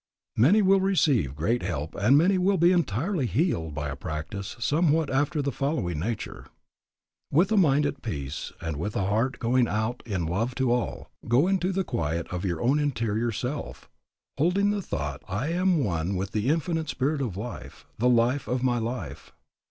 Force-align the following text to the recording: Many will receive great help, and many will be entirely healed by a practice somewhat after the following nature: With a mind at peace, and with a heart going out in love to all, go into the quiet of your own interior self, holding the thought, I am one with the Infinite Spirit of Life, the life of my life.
Many 0.35 0.63
will 0.63 0.79
receive 0.79 1.35
great 1.35 1.61
help, 1.61 1.93
and 1.93 2.17
many 2.17 2.39
will 2.39 2.57
be 2.57 2.71
entirely 2.71 3.27
healed 3.27 3.75
by 3.75 3.89
a 3.89 3.95
practice 3.95 4.55
somewhat 4.59 5.11
after 5.11 5.43
the 5.43 5.51
following 5.51 5.99
nature: 5.99 6.47
With 7.29 7.51
a 7.51 7.55
mind 7.55 7.85
at 7.85 8.01
peace, 8.01 8.51
and 8.59 8.77
with 8.77 8.95
a 8.95 9.05
heart 9.05 9.37
going 9.37 9.67
out 9.67 10.01
in 10.07 10.25
love 10.25 10.55
to 10.55 10.71
all, 10.71 11.11
go 11.27 11.47
into 11.47 11.71
the 11.71 11.83
quiet 11.83 12.25
of 12.33 12.43
your 12.45 12.63
own 12.63 12.79
interior 12.79 13.31
self, 13.31 13.87
holding 14.39 14.71
the 14.71 14.81
thought, 14.81 15.21
I 15.27 15.49
am 15.49 15.83
one 15.83 16.15
with 16.15 16.31
the 16.31 16.49
Infinite 16.49 16.89
Spirit 16.89 17.21
of 17.21 17.37
Life, 17.37 17.85
the 17.99 18.09
life 18.09 18.47
of 18.47 18.63
my 18.63 18.79
life. 18.79 19.31